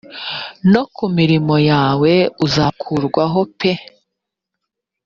[0.71, 2.13] no ku mirimo yawe
[2.45, 3.71] uzakurwaho pe